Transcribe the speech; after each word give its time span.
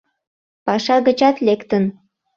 Паша 0.65 0.97
гычат 1.07 1.35
лектын. 1.47 1.83